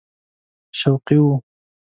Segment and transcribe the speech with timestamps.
[0.79, 1.33] شوقي وو.